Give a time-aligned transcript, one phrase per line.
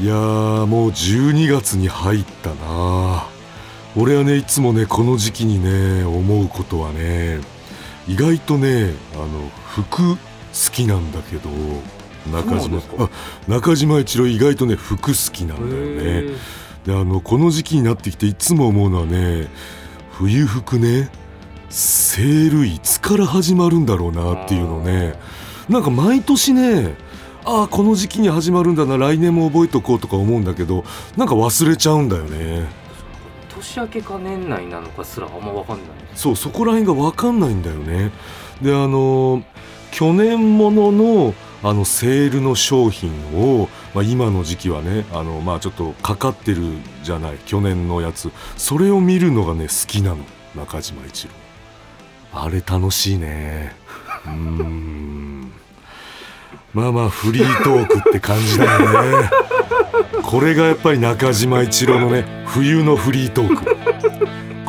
[0.00, 3.26] いやーもう12月に入ったな。
[3.96, 7.40] 俺はねいつもねこの時期にね思うことはね
[8.06, 9.26] 意外とねあの
[9.66, 10.16] 服好
[10.72, 11.50] きなんだけど
[12.30, 13.10] 中島あ
[13.48, 16.34] 中島一郎意外とね服好きなんだよね。
[16.86, 19.48] であのこの時期になってきていつも思うのはね
[20.12, 21.10] 冬服ね
[21.70, 25.18] セールいつから始まるんだろうなっていうのね。
[25.68, 26.96] なんか毎年ね
[27.50, 30.84] ああこの時期に始まるんだな来年も覚えとこうとか思うんだけど
[31.16, 32.68] なんか忘れちゃうんだよね。
[33.48, 35.86] 年明けか年内なのかすらあんま分かんない。
[36.14, 38.10] そうそこら辺が分かんないんだよね。
[38.60, 39.42] であの
[39.92, 46.62] 去年もののあのセールの商品を、まあ、今の時期はねあの、まあ、ちょっとかかってる
[47.02, 48.30] じゃない去年のやつ。
[48.58, 50.18] それを見るのがね好きなの
[50.54, 51.32] 中島一郎。
[52.30, 53.74] あれ楽しいね。
[54.26, 55.27] うーん
[56.74, 59.30] まあまあフリートークって感じだよね。
[60.22, 63.76] これがやっぱり中島一郎のね冬のフリートーク。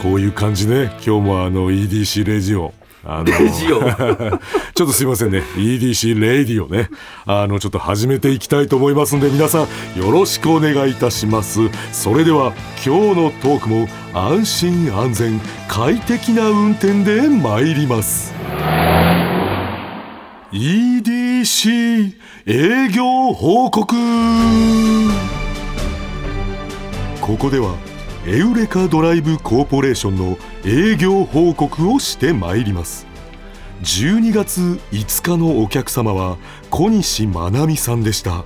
[0.02, 0.86] こういう感じね。
[1.06, 3.82] 今日もあの EDC レジオあのレジオ。
[4.74, 5.44] ちょっとすいませんね。
[5.58, 6.90] EDC レディオね。
[7.26, 11.60] あのちょっと始めていきたいと思いますんで皆さんよろしくお願いいたします。
[11.92, 12.54] それでは
[12.86, 18.34] 今日のトークも安心安全快適な運転で参ります
[20.52, 22.16] EDC
[22.48, 23.96] 営業報告。
[27.22, 27.76] ここでは
[28.26, 33.06] エウレカドライブコーポレーションの営業報告をしてまいります。
[33.84, 36.38] 12月5日のお客様は
[36.72, 38.44] 小西まなみさんでした。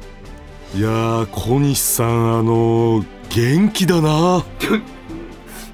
[0.76, 4.44] いやー小西さんあの元気だな。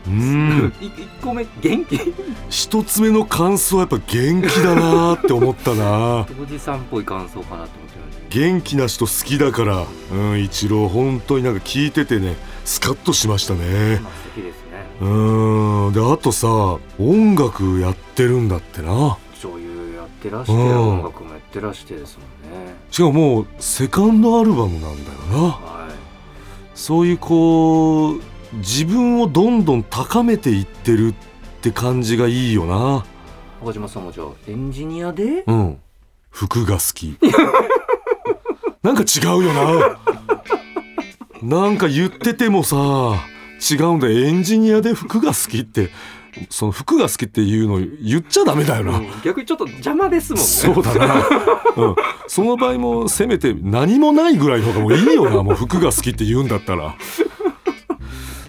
[0.09, 0.73] うん。
[0.79, 1.99] 1個目元気？
[2.49, 6.25] 一つ目の感想はやっぱ元気だなって思ったな。
[6.41, 7.69] おじさんっぽい感想かなと思って
[8.29, 9.85] 元気な人好きだから。
[10.11, 13.99] うん一郎本当になんか聞いててねスカッとしましたね。
[14.01, 14.85] まあ素敵ですね。
[15.01, 15.93] うん。
[15.93, 16.47] であとさ
[16.99, 19.17] 音楽やってるんだってな。
[19.41, 20.89] 女優やってらしてうん。
[20.99, 22.75] 音楽もやってらしてですもんね。
[22.91, 24.93] しかももうセカンドアルバムなんだよ
[25.31, 25.47] な。
[25.49, 25.93] はい。
[26.75, 28.21] そういうこう
[28.53, 31.13] 自分をどんどん高めていってるっ
[31.61, 33.05] て感じがいいよな。
[33.61, 35.43] 中島さんもじゃあエンジニアで？
[35.45, 35.79] うん。
[36.29, 37.17] 服が好き。
[38.81, 39.99] なんか違うよな。
[41.41, 42.75] なんか言っててもさ
[43.71, 44.19] 違うんだよ。
[44.19, 45.89] エンジニアで服が好きって
[46.49, 49.07] その服が好きっていうの言っちゃダメだよな、うん。
[49.23, 50.45] 逆にちょっと邪魔ですもんね。
[50.45, 51.15] そうだな、
[51.75, 51.95] うん、
[52.27, 55.43] その場合もせめて何もないぐらいの方がもういいよな。
[55.43, 56.95] もう服が好きって言うんだったら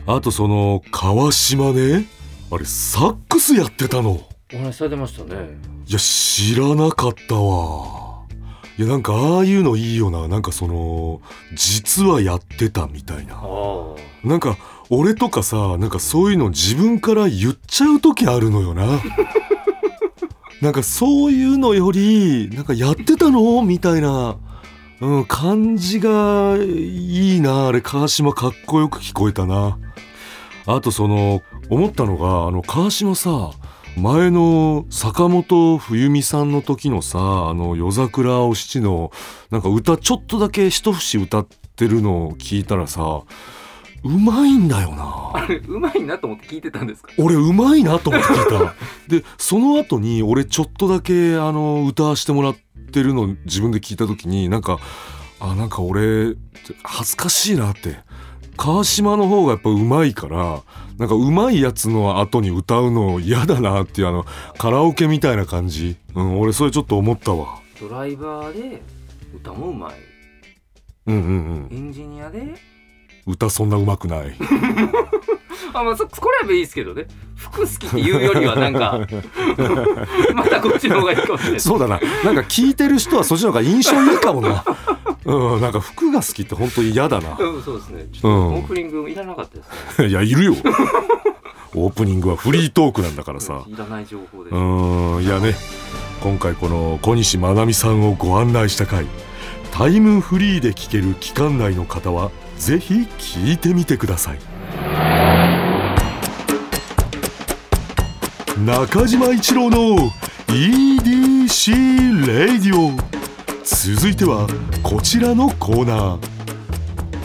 [0.07, 2.07] あとその川島ね
[2.51, 4.21] あれサックスやってたの。
[4.53, 5.59] お話しされてましたね。
[5.87, 8.27] いや知らなかったわ。
[8.77, 10.27] いやなんかああいうのいいよな。
[10.27, 11.21] なんかその
[11.55, 13.41] 実はやってたみたいな。
[14.25, 14.57] なんか
[14.89, 19.01] 俺とかさなんかそういうの自分から言っちゃう時あるのよな。
[20.61, 23.63] なんかそういうのよりなんかやってたの？
[23.63, 24.37] みたいな、
[25.01, 27.69] うん、感じがいいな。
[27.69, 29.79] あれ川島かっこよく聞こえたな
[30.67, 33.51] あとその思ったのがあの川島さ
[33.97, 39.11] 前の坂本冬美さんの時のさあの夜桜お七の
[39.51, 43.23] なんか歌ちょっとだけ一節歌ってるのを聞いたらさ
[44.03, 45.33] うまいんだよな。
[45.35, 47.13] あれうまいなと思って聞いてたんですか？
[47.19, 48.75] 俺うまいなと思って聞いた。
[49.09, 52.57] でその後に俺ちょっとだけあの歌わしてもらっ
[52.93, 54.79] てるの自分で聞いた時になんか
[55.39, 56.35] あなんか俺
[56.83, 57.99] 恥ずかしいなって
[58.57, 60.63] 川島の方がやっぱうまいから
[60.99, 64.27] なんかうまいやつの後に歌うの嫌だなっていうあの
[64.59, 67.61] カラオケみたいな感じ、うん、俺それちょっと思ったわ。
[67.81, 68.83] ドライバーで
[69.35, 69.95] 歌もうまい。
[71.07, 71.77] うんうんうん。
[71.77, 72.55] エンジニアで？
[73.27, 74.35] 歌そんなうまくない。
[75.73, 77.07] あまあそこれはいいですけどね。
[77.37, 79.01] 服好きっていうよりはなんか
[80.35, 81.61] またこっちの方がいいかもしれない。
[81.61, 82.01] そうだな。
[82.25, 84.65] なんか聞いてる人はそっちの方が印象いいかもな
[85.25, 87.37] うん、なんか服が好きって本当に嫌だな。
[87.39, 88.07] うん、そうですね。
[88.13, 89.63] ちょっとオープニングいらなかったで
[89.97, 90.55] す、ね、 いや、いるよ。
[91.75, 93.63] オープニングはフリートークなんだからさ。
[93.67, 94.51] いらない情報で。
[94.51, 95.55] うん、いやね。
[96.23, 99.07] 今回この小西真奈美さんをご案内した回。
[99.73, 104.39] タイムフリーで聴ける期間内の方は、ぜひ聞いてみてください。
[108.67, 110.11] 中島一郎の
[110.49, 113.20] EDC レディオ。
[113.73, 114.49] 続いては
[114.83, 116.41] こちらのコーナー。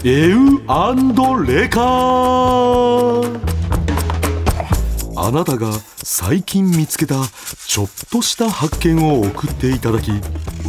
[0.08, 1.82] エウレカ
[5.18, 7.16] あなたが最近見つけた
[7.68, 10.12] ちょっとした発見を送っていただき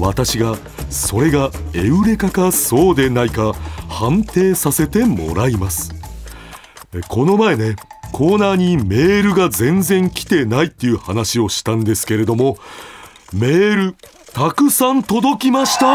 [0.00, 0.56] 私が
[0.88, 3.52] それがエウレカかそうでないか
[3.88, 5.94] 判定させてもらいます。
[7.08, 7.76] この前ね
[8.12, 12.56] コーナーにメールが全然来てないっていう話をしたんですけれども
[13.34, 13.96] メール
[14.36, 15.86] たくさん届きました。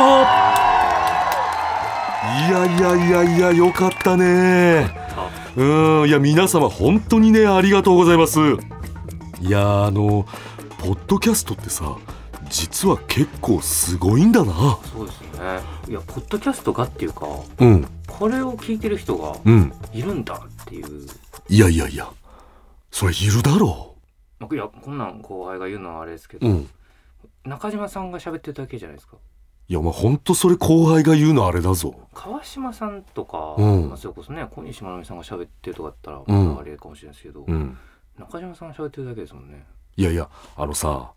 [2.49, 4.89] いやいやいやいやよかったね。
[5.55, 5.63] う
[6.05, 8.39] んいや皆様本当にねありがとうございます。
[9.41, 10.25] いやあの
[10.79, 11.95] ポッドキャストってさ
[12.49, 14.79] 実は結構すごいんだな。
[14.91, 15.59] そうですよね。
[15.89, 17.27] いやポッドキャストがっていうか
[17.59, 17.87] うん。
[18.07, 19.71] これを聞いてる人がうん。
[19.93, 21.05] いるんだっていう、
[21.47, 22.09] いやいやいや
[22.89, 23.93] それいるだろ
[24.39, 26.69] まあいやこんなん後輩が言うのはあれですけど、ううん
[27.45, 29.17] 中島さんが喋ってるだけじゃないですか？
[29.67, 31.95] いやお前ほんとそれ後輩が言うのあれだぞ。
[32.13, 33.87] 川島さんとか、うん。
[33.87, 37.77] まあそれこそね小西真奈美さんが喋ってるとかだったら、うんまああれかもしれないですけど、うん。
[38.19, 39.65] 中島さんが喋ってるだけですもんね。
[39.95, 41.13] いやいやあのさ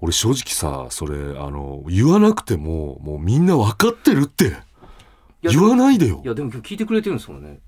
[0.00, 4.50] 俺正直さそれあの言わなくてももうみんな分かってるってい
[5.42, 6.20] や言わないでよ。
[6.24, 7.58] いやでも今日聞いてくれてるんですもんね。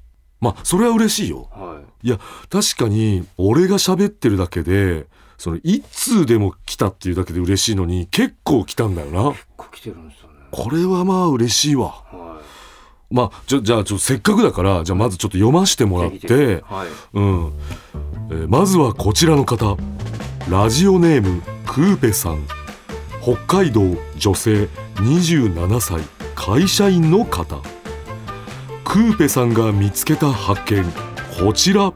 [0.40, 1.48] まあそれは嬉しいよ。
[1.50, 2.18] はい。
[2.48, 5.06] 確かに俺が喋ってるだけで
[5.40, 9.30] その一通でも来たっていうだけで嬉しいのに結構来たんだよな。
[9.30, 10.34] 結構来てるんですよね。
[10.50, 11.86] これはまあ嬉しいわ。
[11.86, 12.42] は
[13.10, 16.88] まあじゃじゃあちょせっかくだからじゃあまずちょっと読ませてもらっいてはい。
[17.14, 17.52] うん、
[18.32, 19.78] えーまずはこちらの方。
[20.50, 22.46] ラジオネームクーペさん。
[23.22, 23.80] 北海道
[24.18, 24.64] 女性
[24.96, 26.02] 27歳
[26.34, 27.62] 会社員の方。
[28.84, 30.84] クーペさんが見つけた発見。
[31.42, 31.94] こちら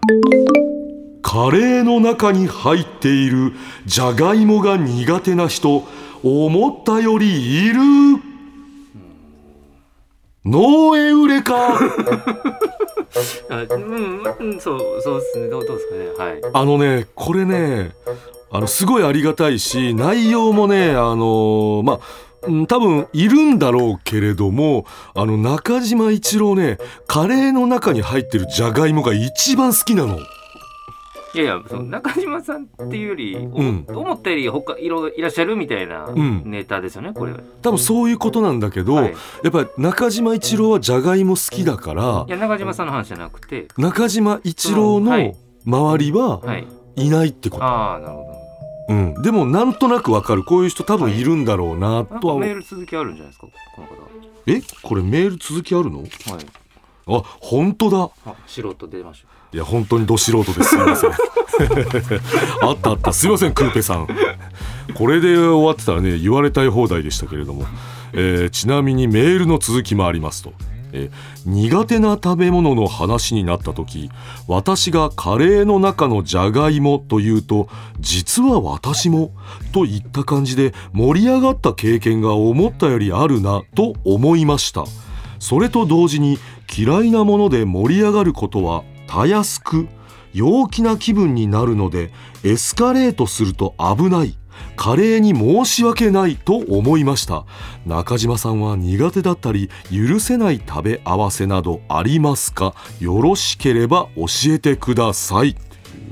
[1.24, 3.54] カレーの中に入っている
[3.86, 5.82] じゃがいもが苦手な人
[6.22, 7.80] 思ったよりいる。
[10.44, 11.78] ノーエウレカあ
[13.70, 15.48] うん、うん、そうそうですね。
[15.48, 16.30] どうですかね。
[16.30, 16.40] はい。
[16.52, 17.92] あのねこれね
[18.52, 22.00] あのすごいありがたいし内容もねあのまあ
[22.42, 24.84] うん多分いるんだろうけれども
[25.14, 26.76] あの中島一郎ね
[27.06, 30.18] カレーの中に入ってるじゃがいもが一番好きなの
[31.34, 33.86] いやいやその中島さんっていうより、おうん。
[33.88, 36.42] 思ったより他いろいらっしゃるみたいなうん。
[36.46, 37.32] ネタですよねこれ。
[37.32, 43.68] は、多分そういうことなんだけど、はい、いやっぱり中島一郎はじゃがいも好きだからや中島さんの話じゃなくて。
[43.76, 45.36] 中島一郎のはい。
[45.66, 46.66] 周りははい。
[46.96, 48.18] いないってこと、ああなるほ
[48.88, 48.94] ど。
[48.94, 50.44] うん、でもなんとなくわかる。
[50.44, 51.24] こういう人多分い。
[51.24, 53.94] るんだろうなとは、メール続きあるんじゃないですかこの方。
[54.46, 54.60] え？
[54.82, 56.00] これメール続きあるの？
[56.00, 56.08] はい
[57.06, 58.10] あ本当だ。
[58.26, 59.28] あ素人出ました。
[59.52, 60.70] いや本当にど素人です。
[60.70, 61.10] すいません。
[62.62, 63.12] あったあった。
[63.12, 64.08] すいませんクーペさん。
[64.94, 67.64] これで終わってたらね言われたい放題でしたけれども、
[68.12, 70.52] えーちなみにメールの続きもありますと、
[70.92, 74.10] えー苦手な食べ物の話になった時
[74.48, 77.68] 私がカレーの中のじゃがいもというと
[78.00, 79.30] 実は私も
[79.72, 84.84] といった感じで盛り上がった経験が思ったよりあるなと思いました。
[85.38, 86.38] それと同時に
[86.76, 89.86] 嫌いなもので盛り上がることはたやすく
[90.32, 92.10] 陽気な気分になるので
[92.42, 94.36] エスカレートすると危ない
[94.76, 97.44] カレーに申し訳ないと思いました。
[97.86, 102.74] 中島さんは苦手だったり許せない食べ合わせなどありますか？
[102.98, 105.54] よろしければ教えてください。
[105.54, 105.64] という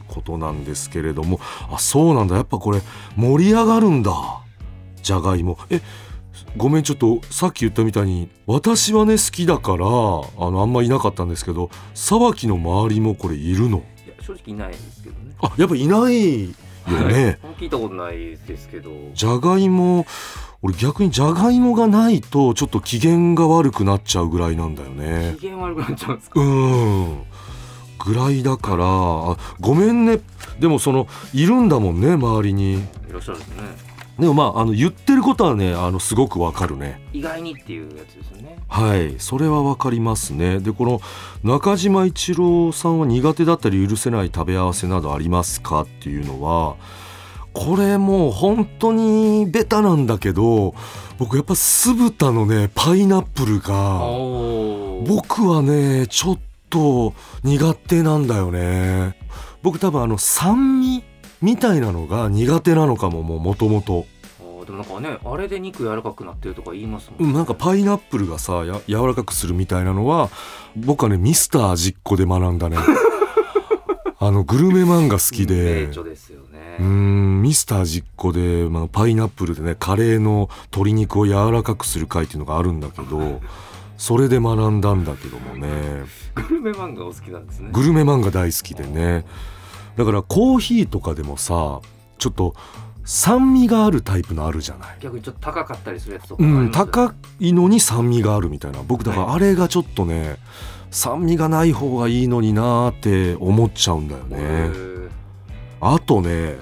[0.06, 1.40] ことなんですけれども。
[1.70, 2.36] あそうなんだ。
[2.36, 2.80] やっぱこれ
[3.16, 4.12] 盛り上がるんだ。
[5.02, 5.58] じゃがいも。
[5.70, 5.80] え
[6.56, 13.78] ごめんちょっとさっき言ったみたいに私はね好きだからあのあんまいなかったんですけど沢木の周りもこれいるの。
[14.06, 15.34] いや正直いないですけどね。
[15.40, 16.54] あやっぱいないよ
[17.08, 18.90] ね、聞いたことないですけど。
[19.14, 20.04] じゃがいも
[20.62, 25.36] 俺逆にじゃがいもがないとちょっと機嫌が悪くなっちゃうぐらいなんだよね。
[25.38, 26.40] 機嫌悪くなっちゃうんですか？
[26.40, 27.24] うーん。
[28.04, 30.20] ぐらいだからあごめんね。
[30.58, 32.74] でもそのいるんだもんね周りに。
[32.74, 33.91] いらっしゃるんですね
[34.22, 37.02] でもまああの言ってることはねあのすごくわかるね。
[37.12, 38.56] 意外にっていうやつですよね。
[38.68, 39.16] はい。
[39.18, 40.60] それはわかりますね。
[40.60, 41.00] でこの
[41.42, 46.76] 中島一郎さんは苦手だったり許せない食べ合わせなどありますかっていうのは
[47.52, 50.76] これもう本当にベタなんだけど
[51.18, 54.02] 僕やっぱ酢豚のねパイナップルが
[55.04, 56.38] 僕はねちょっ
[56.70, 57.12] と
[57.42, 59.16] 苦手なんだよね。
[59.64, 61.02] 僕多分あの酸味
[61.42, 64.06] みたいなのが苦手なのかももともと
[64.72, 70.30] でもなんかねあれで肉柔らかくなってるとか言いますもん、うんなんかパイナップルがさや柔らかくするみたいなのは
[70.76, 72.78] 僕はねミスター味っ子で学んだね。
[74.18, 75.86] あのグルメ漫画好きで。
[75.86, 76.58] ですよね。
[76.58, 83.40] ねうーんミスター実行で、まあ、パイナップルでねカレーの鶏肉を柔らかくする回っていうのがあるんだけど
[83.98, 86.04] それで学んだんだけどもね。
[86.34, 87.70] グルメ漫画お好きなんですね。
[87.72, 89.24] グルメ漫画大好きでね。
[89.96, 91.80] だからコーヒーとかでもさ
[92.18, 92.54] ちょっと
[93.04, 94.96] 酸味があるタイプのあるじゃない。
[95.00, 100.36] 逆にちょっと高かったりするやつとかうん、高いのに酸味があるみたいな僕だからあれがちょっとね
[100.90, 104.38] 酸味がない方がいいのになーって思っちゃうんだよへね。
[104.38, 105.10] ー
[105.80, 106.56] あとね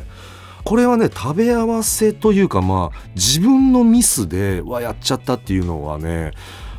[0.65, 6.33] これはね食べ合わせというかまあ自分のミスでわやっちゃったっていうのはね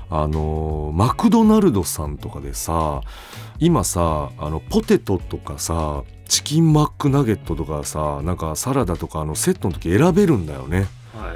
[0.09, 3.01] あのマクドナルドさんとかでさ
[3.61, 10.87] 今さあのポテトとかさチキンマックナゲットとかさなんかサラダとかあのセットの時選べるんだよね。
[11.15, 11.35] はい。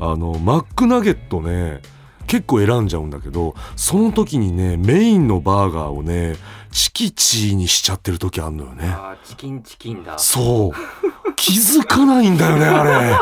[0.00, 1.80] あのマックナゲットね
[2.26, 6.34] 結構選んじゃうんだけどその時にねメインのバーガーをね
[6.72, 8.88] チキチーにしちゃってる時あんのよね。
[8.88, 10.18] あーチキンチキンだ。
[10.18, 11.34] そう。
[11.36, 13.14] 気づかないんだよねあれ。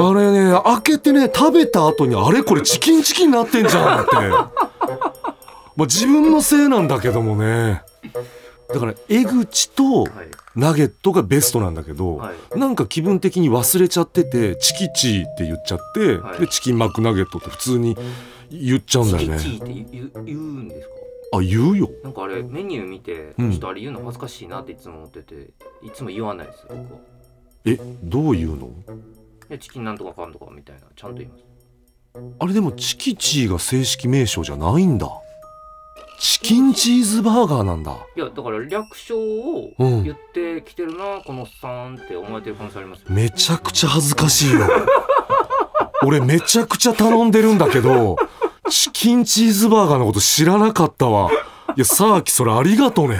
[0.00, 4.10] あれね開けてね食べた後にあれこれチキンチキンになってんじゃんって
[5.78, 7.82] まあ自分のせいなんだけどもね。
[8.68, 10.10] だから江口とはい。
[10.56, 12.58] ナゲットがベストなんだけど、はい。
[12.58, 16.40] なんか気分的に忘れちゃっててチキチーって言っちゃって、はい。
[16.40, 17.96] でチキンマックナゲットって普通に
[18.50, 19.38] 言っちゃうんだよね。
[19.38, 20.94] チキチーって言うんですか？
[21.34, 21.88] あ言うよ。
[22.02, 23.52] なんかあれメニュー見て、うん。
[23.52, 25.50] ちょっとあれ言うの恥ずかしいなっていつも思ってて
[25.84, 26.84] いつも言わないです僕は。
[27.66, 28.70] えどう言うの？
[29.48, 31.44] でチキンなんとかかんとかみたいなちゃんと言います。
[32.40, 35.08] あれでもチキチーが正式名称じゃないんだ
[36.18, 37.96] チキンチーズバーガーなんだ。
[38.16, 40.02] いやだから略称をうん。
[40.04, 43.06] 言ってきてるな、このおっさんって思われてる可能性ありますよ。
[43.10, 44.60] めちゃくちゃ恥ずかしいよ。
[46.04, 48.16] 俺めちゃくちゃ頼んでるんだけど
[48.70, 51.30] チキンチーズバーガーのこと知らなかったわ。
[51.76, 53.18] いやさあきそれありがとね。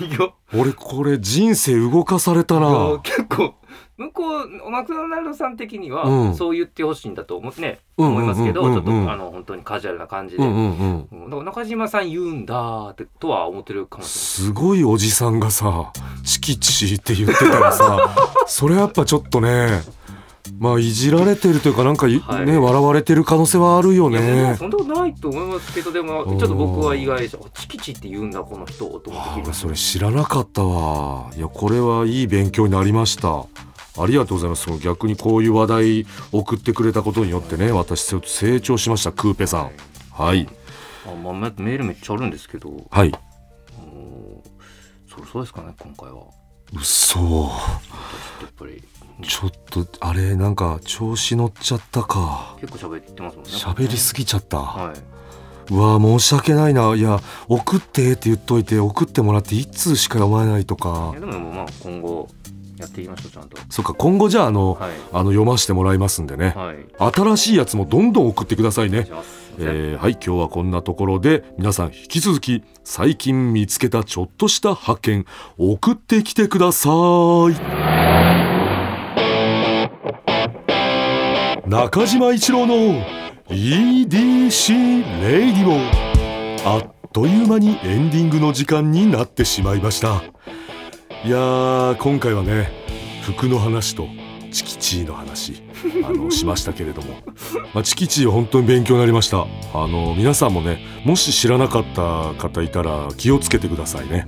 [0.00, 0.30] いや。
[0.52, 3.54] 俺これ人生動かされたいやな結構
[4.00, 6.34] 向こうマクドナルドさん的には、うん。
[6.34, 15.92] そう言ってほしいんだと思うね、思いますけど、ちょっとあの本当にカジュアルな感じで、中島さん言うんだってとは思ってるかもしすごいおじさんがさ
[16.24, 18.14] チキチーって言ってたらさ
[18.48, 19.82] それやっぱちょっとね
[20.58, 22.46] まあいじられてるというかなんかい、はい。
[22.46, 24.56] ね笑われてる可能性はあるよね。
[24.58, 27.38] そんなことないと思いますけどでもちょっと僕は意外でした。
[27.38, 31.30] あチキチって言うんだこの人と思ってそれ知らなかったわ。
[31.36, 33.44] いやこれはいい勉強になりました
[34.02, 34.70] ありがとうございます。
[34.78, 39.70] 逆にこういう話題送ってくれたことによってね私ちょっと成長しましたクーペさん。
[40.12, 40.48] はい。
[41.06, 42.86] あまあ、メメールめっちゃあるんですけど。
[42.90, 43.12] はい。
[45.08, 46.24] そろそろですかね今回は。
[46.72, 47.18] 嘘。
[47.18, 47.50] ちょっ
[48.38, 48.84] とやっぱり。
[49.22, 52.56] ちょっとあれなんか調子乗っちゃったか。
[52.60, 54.94] 結構喋ってますもんね喋りすぎちゃった、は
[55.70, 56.94] うわ申し訳ないな。
[56.94, 61.12] いや送ってって言っといて送ってもらって1通しか読まないといか。
[61.12, 62.28] いやでもまあ今後
[62.80, 63.56] やっていきましょうちゃんと。
[63.68, 64.90] そっか今後じゃああの、はい。
[65.12, 67.12] あの読ませてもらいますんでね、はい。
[67.14, 69.06] 新しいやつもどんどん送ってくださいね。
[69.58, 75.26] えーはい今日はこんなところで皆さん引き続き最近見つけたちょっとした発見
[75.58, 77.54] 送ってきてください。
[81.68, 82.74] 中島一郎の
[83.48, 86.68] EDC レイディオ。
[86.68, 90.22] あっという間にエンディングの時間になってしまいました
[91.22, 92.70] いやー今回はね
[93.22, 94.08] 服の話と
[94.50, 95.62] チキチーの話
[96.02, 97.14] あのしましたけれども。
[97.74, 99.46] まあ、チキチー本当に勉強になりました。
[99.74, 104.26] あの皆さんもねもし知らなかった方いたら気をつけてくださいね。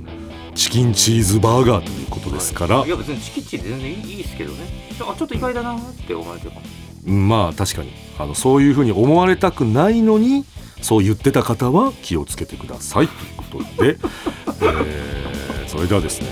[0.54, 2.88] チキンチーズバーガーということですから、い。
[2.90, 4.58] や別にチキチ全然いいいいですけどね。
[4.96, 7.92] ちょあちょっと意外だなって思われてるまあ確かに。
[8.18, 10.44] あのそういうふうに思われたくないのに
[10.82, 13.44] そう言ってた方は気をつけてくださいというこ
[13.76, 13.96] とで、
[14.60, 15.32] えー
[15.72, 16.28] それではですね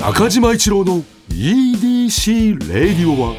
[0.00, 3.34] 中島一郎の EDC レディオは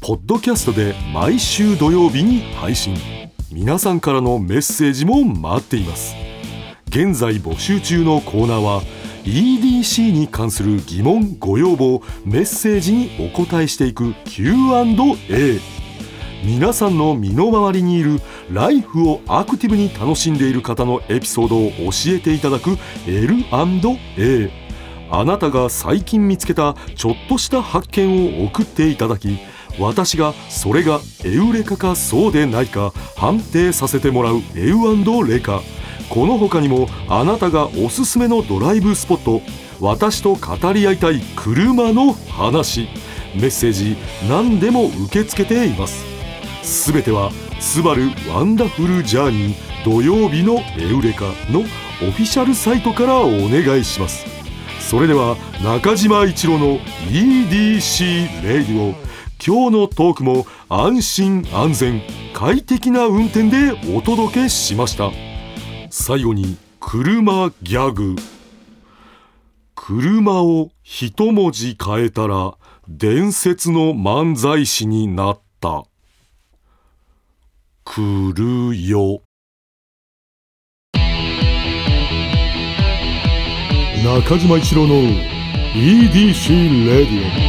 [0.00, 2.96] ポッドキャストで毎週土曜日に配信。
[3.50, 6.14] 皆さんからのメッセージも待っています。
[6.88, 8.82] 現在募集中のコーナーは
[9.24, 15.60] EDC に関する疑問ご要望メッセージにお答えしていく Q&A
[16.44, 18.20] 皆さんの身の回りにいる
[18.52, 24.63] ライフをアクティブに楽しんでいる方のエピソードを教えていただく L&A
[25.16, 29.38] あなたが最近見つけたちょっとした発見を送っていただき
[29.78, 35.62] 私がそれがエウレカかそうでないか判定させてもらうエウレカ。
[36.10, 39.40] この他にもあなたがおすすめのドライブスポット
[39.80, 42.88] 私と語り合いたい車の話。
[43.34, 43.96] メッセージ
[44.28, 46.04] 何でも受け付けています。
[46.62, 47.30] すべては
[47.60, 54.33] 「スバルワンダフルジャーニー土曜日のエウレカ」のオフィシャルサイトからお願いします。
[54.94, 56.78] それでは中島一郎の
[57.10, 58.90] EDC レディオ
[59.44, 62.00] 今日のトークも安心安全
[62.32, 65.10] 快適な運転でお届けしました。
[65.90, 68.14] 最後に車ギャグ。
[69.74, 72.54] 車を一文字変えたら
[72.86, 75.86] 伝説の漫才師になった。
[77.82, 79.23] 来るよ。
[84.04, 84.96] 中島一郎の
[85.72, 87.43] EDC レディオ